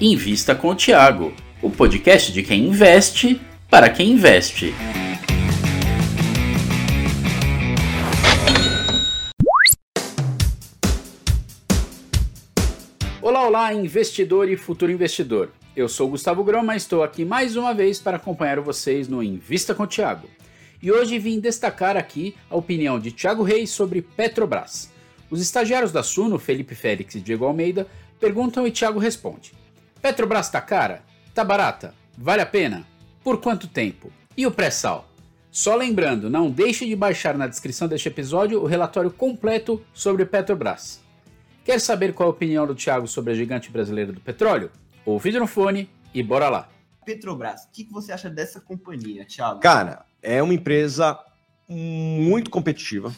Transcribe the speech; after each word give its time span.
Invista 0.00 0.54
com 0.54 0.68
o 0.68 0.74
Tiago, 0.76 1.34
o 1.60 1.68
podcast 1.68 2.32
de 2.32 2.44
quem 2.44 2.68
investe 2.68 3.40
para 3.68 3.90
quem 3.90 4.12
investe. 4.12 4.72
Olá, 13.20 13.44
olá, 13.44 13.74
investidor 13.74 14.48
e 14.48 14.56
futuro 14.56 14.92
investidor. 14.92 15.50
Eu 15.74 15.88
sou 15.88 16.08
Gustavo 16.08 16.44
Groma 16.44 16.74
e 16.74 16.76
estou 16.76 17.02
aqui 17.02 17.24
mais 17.24 17.56
uma 17.56 17.74
vez 17.74 17.98
para 17.98 18.18
acompanhar 18.18 18.60
vocês 18.60 19.08
no 19.08 19.20
Invista 19.20 19.74
com 19.74 19.82
o 19.82 19.86
Tiago. 19.88 20.28
E 20.80 20.92
hoje 20.92 21.18
vim 21.18 21.40
destacar 21.40 21.96
aqui 21.96 22.36
a 22.48 22.54
opinião 22.54 23.00
de 23.00 23.10
Tiago 23.10 23.42
Reis 23.42 23.70
sobre 23.70 24.00
Petrobras. 24.00 24.92
Os 25.28 25.40
estagiários 25.40 25.90
da 25.90 26.04
Suno, 26.04 26.38
Felipe 26.38 26.76
Félix 26.76 27.16
e 27.16 27.20
Diego 27.20 27.46
Almeida, 27.46 27.88
perguntam 28.20 28.64
e 28.64 28.70
Tiago 28.70 29.00
responde. 29.00 29.58
Petrobras 30.00 30.48
tá 30.48 30.60
cara? 30.60 31.02
Tá 31.34 31.42
barata? 31.42 31.92
Vale 32.16 32.42
a 32.42 32.46
pena? 32.46 32.86
Por 33.22 33.40
quanto 33.40 33.66
tempo? 33.66 34.12
E 34.36 34.46
o 34.46 34.50
pré-sal? 34.50 35.08
Só 35.50 35.74
lembrando, 35.74 36.30
não 36.30 36.50
deixe 36.50 36.86
de 36.86 36.94
baixar 36.94 37.36
na 37.36 37.48
descrição 37.48 37.88
deste 37.88 38.08
episódio 38.08 38.62
o 38.62 38.66
relatório 38.66 39.10
completo 39.10 39.84
sobre 39.92 40.24
Petrobras. 40.24 41.00
Quer 41.64 41.80
saber 41.80 42.14
qual 42.14 42.28
a 42.28 42.32
opinião 42.32 42.66
do 42.66 42.74
Thiago 42.74 43.08
sobre 43.08 43.32
a 43.32 43.34
gigante 43.34 43.70
brasileira 43.70 44.12
do 44.12 44.20
petróleo? 44.20 44.70
Ouve 45.04 45.32
no 45.32 45.46
fone 45.46 45.90
e 46.14 46.22
bora 46.22 46.48
lá. 46.48 46.68
Petrobras, 47.04 47.64
o 47.64 47.70
que, 47.72 47.84
que 47.84 47.92
você 47.92 48.12
acha 48.12 48.30
dessa 48.30 48.60
companhia, 48.60 49.26
Thiago? 49.26 49.60
Cara, 49.60 50.04
é 50.22 50.40
uma 50.42 50.54
empresa 50.54 51.18
muito 51.68 52.50
competitiva. 52.50 53.12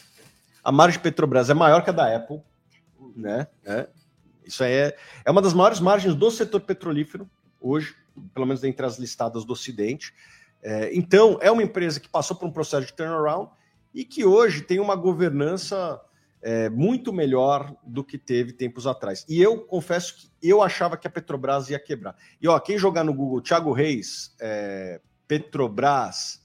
A 0.65 0.73
margem 0.73 0.99
de 0.99 1.03
Petrobras 1.03 1.51
é 1.51 1.55
maior 1.55 1.83
que 1.83 1.91
a 1.91 1.93
da 1.93 2.17
Apple, 2.17 2.41
né? 3.15 3.47
É. 3.65 3.87
Isso 4.51 4.65
é, 4.65 4.95
é 5.25 5.31
uma 5.31 5.41
das 5.41 5.55
maiores 5.55 5.81
margens 5.81 6.15
do 6.15 6.31
setor 6.31 6.61
petrolífero 6.61 7.29
hoje, 7.61 7.95
pelo 8.35 8.47
menos 8.47 8.65
entre 8.65 8.85
as 8.85 8.99
listadas 8.99 9.45
do 9.45 9.53
Ocidente. 9.53 10.13
É, 10.63 10.91
então, 10.95 11.39
é 11.41 11.51
uma 11.51 11.63
empresa 11.63 12.01
que 12.01 12.09
passou 12.09 12.37
por 12.37 12.47
um 12.47 12.53
processo 12.53 12.87
de 12.87 12.93
turnaround 12.93 13.51
e 13.95 14.05
que 14.05 14.25
hoje 14.25 14.63
tem 14.63 14.79
uma 14.79 14.95
governança 14.95 16.01
é, 16.43 16.69
muito 16.69 17.13
melhor 17.13 17.75
do 17.85 18.03
que 18.03 18.19
teve 18.19 18.53
tempos 18.53 18.87
atrás. 18.87 19.25
E 19.29 19.41
eu 19.41 19.59
confesso 19.61 20.15
que 20.17 20.31
eu 20.43 20.63
achava 20.63 20.97
que 20.97 21.07
a 21.07 21.11
Petrobras 21.11 21.69
ia 21.71 21.79
quebrar. 21.79 22.17
E 22.41 22.49
ó, 22.49 22.59
quem 22.59 22.79
jogar 22.79 23.05
no 23.05 23.13
Google 23.13 23.41
Thiago 23.41 23.73
Reis, 23.73 24.35
é, 24.41 25.01
Petrobras, 25.29 26.41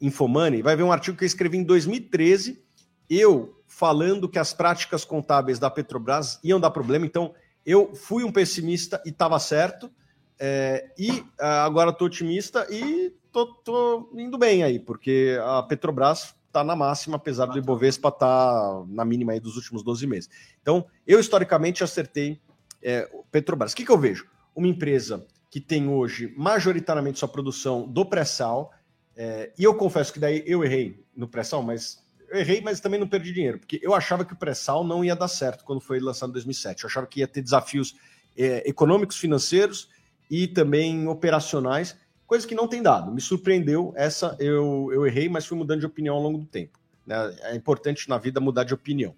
Infomoney, 0.00 0.62
vai 0.62 0.76
ver 0.76 0.82
um 0.82 0.92
artigo 0.92 1.16
que 1.16 1.24
eu 1.24 1.26
escrevi 1.26 1.56
em 1.56 1.64
2013, 1.64 2.62
eu 3.08 3.55
falando 3.66 4.28
que 4.28 4.38
as 4.38 4.52
práticas 4.52 5.04
contábeis 5.04 5.58
da 5.58 5.70
Petrobras 5.70 6.38
iam 6.42 6.60
dar 6.60 6.70
problema. 6.70 7.06
Então, 7.06 7.34
eu 7.64 7.94
fui 7.94 8.22
um 8.24 8.32
pessimista 8.32 9.02
e 9.04 9.10
estava 9.10 9.38
certo. 9.38 9.90
É, 10.38 10.90
e 10.98 11.24
é, 11.40 11.46
agora 11.46 11.90
estou 11.90 12.06
otimista 12.06 12.66
e 12.70 13.12
estou 13.26 14.10
indo 14.14 14.38
bem 14.38 14.62
aí, 14.62 14.78
porque 14.78 15.38
a 15.42 15.62
Petrobras 15.62 16.34
está 16.46 16.62
na 16.62 16.76
máxima, 16.76 17.16
apesar 17.16 17.46
do 17.46 17.58
Ibovespa 17.58 18.08
estar 18.08 18.20
tá 18.20 18.84
na 18.88 19.04
mínima 19.04 19.32
aí 19.32 19.40
dos 19.40 19.56
últimos 19.56 19.82
12 19.82 20.06
meses. 20.06 20.30
Então, 20.62 20.86
eu 21.06 21.18
historicamente 21.18 21.84
acertei 21.84 22.40
é, 22.82 23.10
Petrobras. 23.30 23.72
O 23.72 23.76
que, 23.76 23.84
que 23.84 23.90
eu 23.90 23.98
vejo? 23.98 24.26
Uma 24.54 24.68
empresa 24.68 25.26
que 25.50 25.60
tem 25.60 25.88
hoje 25.88 26.32
majoritariamente 26.36 27.18
sua 27.18 27.28
produção 27.28 27.86
do 27.86 28.04
pré-sal, 28.04 28.72
é, 29.16 29.52
e 29.58 29.64
eu 29.64 29.74
confesso 29.74 30.12
que 30.12 30.18
daí 30.18 30.42
eu 30.46 30.62
errei 30.62 31.04
no 31.16 31.26
pré-sal, 31.26 31.62
mas 31.62 32.04
eu 32.30 32.38
errei, 32.38 32.60
mas 32.60 32.80
também 32.80 32.98
não 32.98 33.08
perdi 33.08 33.32
dinheiro, 33.32 33.58
porque 33.58 33.80
eu 33.82 33.94
achava 33.94 34.24
que 34.24 34.32
o 34.32 34.36
pré-sal 34.36 34.84
não 34.84 35.04
ia 35.04 35.14
dar 35.14 35.28
certo 35.28 35.64
quando 35.64 35.80
foi 35.80 36.00
lançado 36.00 36.30
em 36.30 36.32
2007. 36.32 36.84
Eu 36.84 36.88
achava 36.88 37.06
que 37.06 37.20
ia 37.20 37.28
ter 37.28 37.42
desafios 37.42 37.96
é, 38.36 38.68
econômicos, 38.68 39.16
financeiros 39.16 39.88
e 40.30 40.46
também 40.48 41.06
operacionais 41.06 41.96
coisa 42.26 42.46
que 42.46 42.54
não 42.54 42.66
tem 42.66 42.82
dado. 42.82 43.12
Me 43.12 43.20
surpreendeu, 43.20 43.92
essa 43.96 44.36
eu, 44.38 44.90
eu 44.92 45.06
errei, 45.06 45.28
mas 45.28 45.46
fui 45.46 45.56
mudando 45.56 45.80
de 45.80 45.86
opinião 45.86 46.16
ao 46.16 46.22
longo 46.22 46.38
do 46.38 46.46
tempo. 46.46 46.78
Né? 47.06 47.16
É 47.42 47.54
importante 47.54 48.08
na 48.08 48.18
vida 48.18 48.40
mudar 48.40 48.64
de 48.64 48.74
opinião 48.74 49.14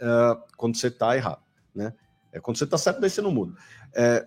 uh, 0.00 0.42
quando 0.56 0.76
você 0.76 0.88
está 0.88 1.14
errado. 1.16 1.42
Né? 1.74 1.92
É, 2.32 2.40
quando 2.40 2.56
você 2.56 2.64
está 2.64 2.78
certo, 2.78 3.00
daí 3.00 3.10
você 3.10 3.20
não 3.20 3.30
muda. 3.30 3.54
É, 3.94 4.26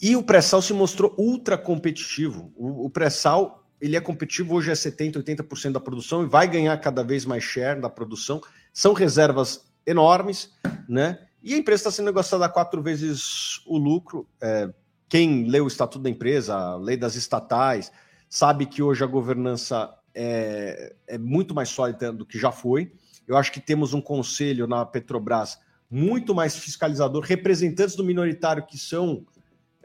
e 0.00 0.16
o 0.16 0.22
pré-sal 0.22 0.60
se 0.62 0.72
mostrou 0.72 1.14
ultra 1.18 1.56
competitivo. 1.56 2.52
O, 2.56 2.86
o 2.86 2.90
pré-sal 2.90 3.65
ele 3.80 3.96
é 3.96 4.00
competitivo, 4.00 4.54
hoje 4.54 4.70
é 4.70 4.74
70%, 4.74 5.22
80% 5.22 5.72
da 5.72 5.80
produção 5.80 6.22
e 6.22 6.26
vai 6.26 6.48
ganhar 6.48 6.76
cada 6.78 7.02
vez 7.02 7.24
mais 7.24 7.44
share 7.44 7.80
da 7.80 7.90
produção. 7.90 8.40
São 8.72 8.92
reservas 8.92 9.66
enormes, 9.86 10.50
né? 10.88 11.18
E 11.42 11.54
a 11.54 11.58
empresa 11.58 11.80
está 11.80 11.90
sendo 11.90 12.06
negociada 12.06 12.48
quatro 12.48 12.82
vezes 12.82 13.60
o 13.66 13.78
lucro. 13.78 14.26
É, 14.40 14.68
quem 15.08 15.44
lê 15.44 15.60
o 15.60 15.68
Estatuto 15.68 16.02
da 16.02 16.10
Empresa, 16.10 16.54
a 16.54 16.76
lei 16.76 16.96
das 16.96 17.14
estatais, 17.14 17.92
sabe 18.28 18.66
que 18.66 18.82
hoje 18.82 19.04
a 19.04 19.06
governança 19.06 19.94
é, 20.14 20.94
é 21.06 21.18
muito 21.18 21.54
mais 21.54 21.68
sólida 21.68 22.12
do 22.12 22.26
que 22.26 22.38
já 22.38 22.50
foi. 22.50 22.92
Eu 23.28 23.36
acho 23.36 23.52
que 23.52 23.60
temos 23.60 23.94
um 23.94 24.00
conselho 24.00 24.66
na 24.66 24.84
Petrobras 24.84 25.58
muito 25.90 26.34
mais 26.34 26.56
fiscalizador, 26.56 27.22
representantes 27.22 27.94
do 27.94 28.02
minoritário 28.02 28.66
que 28.66 28.76
são 28.76 29.24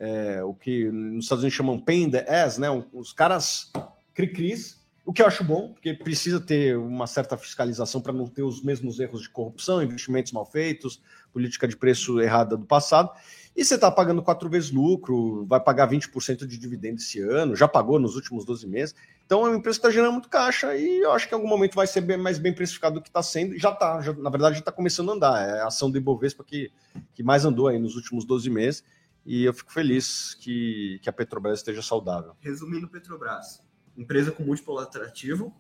é, 0.01 0.44
o 0.44 0.51
que 0.51 0.85
nos 0.85 1.25
Estados 1.25 1.44
Unidos 1.44 1.56
chamam 1.56 1.79
pain 1.79 2.09
the 2.09 2.25
ass, 2.28 2.57
né? 2.57 2.67
Os 2.91 3.13
caras 3.13 3.72
cri-cris, 4.16 4.81
o 5.06 5.13
que 5.13 5.22
eu 5.22 5.28
acho 5.28 5.44
bom, 5.44 5.73
porque 5.73 5.94
precisa 5.94 6.39
ter 6.39 6.75
uma 6.75 7.06
certa 7.06 7.38
fiscalização 7.38 8.01
para 8.01 8.12
não 8.12 8.25
ter 8.25 8.41
os 8.41 8.63
mesmos 8.63 9.00
erros 9.00 9.22
de 9.22 9.29
corrupção, 9.29 9.84
investimentos 9.84 10.31
mal 10.31 10.44
feitos, 10.44 11.00
política 11.31 11.67
de 11.67 11.78
preço 11.78 12.19
errada 12.19 12.57
do 12.57 12.66
passado. 12.66 13.12
E 13.56 13.63
você 13.63 13.75
está 13.75 13.91
pagando 13.91 14.23
quatro 14.23 14.50
vezes 14.50 14.72
lucro, 14.72 15.45
vai 15.45 15.59
pagar 15.59 15.88
20% 15.88 16.47
de 16.47 16.57
dividendo 16.57 16.95
esse 16.95 17.19
ano, 17.19 17.56
já 17.56 17.68
pagou 17.68 18.00
nos 18.00 18.16
últimos 18.16 18.44
12 18.44 18.66
meses. 18.66 18.95
Então 19.23 19.45
é 19.45 19.50
uma 19.50 19.57
empresa 19.57 19.78
que 19.78 19.85
está 19.85 19.91
gerando 19.91 20.13
muito 20.13 20.29
caixa 20.29 20.75
e 20.75 21.01
eu 21.01 21.12
acho 21.12 21.28
que 21.28 21.35
em 21.35 21.38
algum 21.38 21.47
momento 21.47 21.75
vai 21.75 21.85
ser 21.85 22.01
bem, 22.01 22.18
mais 22.18 22.39
bem 22.39 22.53
precificado 22.53 22.95
do 22.95 23.01
que 23.01 23.09
está 23.09 23.22
sendo. 23.22 23.56
Já 23.59 23.69
está, 23.69 24.01
na 24.18 24.29
verdade, 24.31 24.56
já 24.56 24.62
está 24.62 24.72
começando 24.72 25.12
a 25.12 25.13
andar. 25.13 25.47
É 25.47 25.62
a 25.62 25.68
ação 25.68 25.91
do 25.91 25.97
Ibovespa 25.97 26.44
que, 26.44 26.72
que 27.13 27.22
mais 27.22 27.45
andou 27.45 27.68
aí 27.68 27.78
nos 27.78 27.95
últimos 27.95 28.25
12 28.25 28.50
meses. 28.50 28.83
E 29.25 29.43
eu 29.43 29.53
fico 29.53 29.71
feliz 29.71 30.35
que, 30.35 30.99
que 31.01 31.09
a 31.09 31.13
Petrobras 31.13 31.59
esteja 31.59 31.81
saudável. 31.81 32.35
Resumindo, 32.39 32.87
Petrobras, 32.87 33.61
empresa 33.95 34.31
com 34.31 34.43
múltiplo 34.43 34.79
atrativo, 34.79 35.53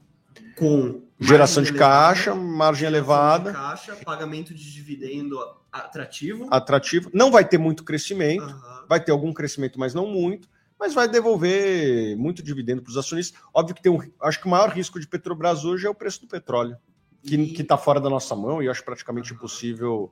com 0.55 1.03
geração 1.19 1.61
de 1.61 1.73
caixa, 1.73 2.33
margem 2.33 2.87
elevada, 2.87 3.51
caixa, 3.51 3.95
pagamento 3.97 4.53
de 4.53 4.71
dividendo 4.71 5.37
atrativo. 5.71 6.47
Atrativo. 6.49 7.09
Não 7.13 7.31
vai 7.31 7.47
ter 7.47 7.57
muito 7.57 7.83
crescimento, 7.83 8.43
uhum. 8.43 8.85
vai 8.87 9.03
ter 9.03 9.11
algum 9.11 9.33
crescimento, 9.33 9.79
mas 9.79 9.93
não 9.93 10.07
muito, 10.07 10.49
mas 10.79 10.93
vai 10.93 11.07
devolver 11.07 12.15
muito 12.17 12.41
dividendo 12.41 12.81
para 12.81 12.89
os 12.89 12.97
acionistas. 12.97 13.39
Óbvio 13.53 13.75
que 13.75 13.81
tem 13.81 13.91
um, 13.91 13.99
acho 14.21 14.39
que 14.39 14.47
o 14.47 14.49
maior 14.49 14.69
risco 14.69 14.99
de 14.99 15.07
Petrobras 15.07 15.63
hoje 15.63 15.85
é 15.85 15.89
o 15.89 15.95
preço 15.95 16.21
do 16.21 16.27
petróleo, 16.27 16.77
que 17.21 17.35
e... 17.35 17.61
está 17.61 17.77
fora 17.77 17.99
da 17.99 18.09
nossa 18.09 18.35
mão 18.35 18.61
e 18.61 18.65
eu 18.65 18.71
acho 18.71 18.83
praticamente 18.83 19.31
uhum. 19.31 19.37
impossível 19.37 20.11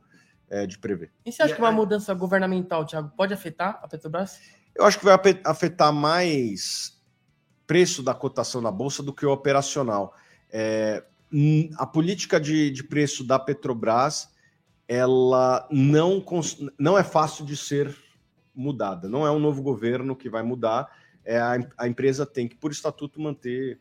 é, 0.50 0.66
de 0.66 0.78
prever. 0.78 1.12
E 1.26 1.32
você 1.32 1.44
acha 1.44 1.56
que 1.56 1.62
uma 1.62 1.72
mudança 1.72 2.14
governamental, 2.14 2.86
Thiago, 2.86 3.12
pode 3.16 3.34
afetar 3.34 3.80
a 3.82 3.88
Petrobras? 3.88 4.40
Eu 4.76 4.86
acho 4.86 4.98
que 4.98 5.06
vai 5.06 5.18
afetar 5.46 5.94
mais 5.94 7.00
preço 7.68 8.02
da 8.02 8.14
cotação 8.14 8.62
na 8.62 8.72
bolsa 8.72 9.04
do 9.04 9.14
que 9.14 9.26
o 9.26 9.32
operacional. 9.32 10.16
É, 10.52 11.04
a 11.78 11.86
política 11.86 12.40
de, 12.40 12.72
de 12.72 12.84
preço 12.84 13.24
da 13.24 13.38
Petrobras 13.38 14.30
ela 14.88 15.68
não, 15.70 16.26
não 16.80 16.98
é 16.98 17.04
fácil 17.04 17.46
de 17.46 17.56
ser 17.56 17.96
mudada. 18.56 19.08
Não 19.08 19.26
é 19.26 19.30
um 19.30 19.40
novo 19.40 19.62
governo 19.62 20.16
que 20.16 20.28
vai 20.28 20.42
mudar. 20.42 20.90
É 21.24 21.38
a, 21.38 21.60
a 21.78 21.88
empresa 21.88 22.26
tem 22.26 22.48
que, 22.48 22.56
por 22.56 22.72
estatuto, 22.72 23.22
manter 23.22 23.80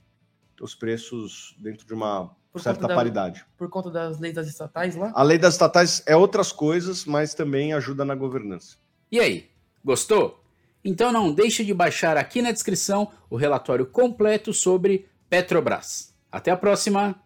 os 0.60 0.74
preços 0.74 1.54
dentro 1.58 1.86
de 1.86 1.94
uma 1.94 2.30
por 2.52 2.60
certa 2.60 2.88
da, 2.88 2.94
paridade. 2.94 3.44
Por 3.56 3.68
conta 3.68 3.90
das 3.90 4.18
leis 4.18 4.34
das 4.34 4.48
estatais 4.48 4.96
lá? 4.96 5.12
A 5.14 5.22
lei 5.22 5.38
das 5.38 5.54
estatais 5.54 6.02
é 6.06 6.16
outras 6.16 6.50
coisas, 6.50 7.04
mas 7.04 7.34
também 7.34 7.72
ajuda 7.72 8.04
na 8.04 8.14
governança. 8.14 8.76
E 9.10 9.20
aí, 9.20 9.50
gostou? 9.84 10.42
Então 10.84 11.12
não 11.12 11.32
deixe 11.32 11.64
de 11.64 11.74
baixar 11.74 12.16
aqui 12.16 12.40
na 12.40 12.52
descrição 12.52 13.10
o 13.28 13.36
relatório 13.36 13.86
completo 13.86 14.52
sobre 14.52 15.08
Petrobras. 15.28 16.14
Até 16.30 16.50
a 16.50 16.56
próxima! 16.56 17.20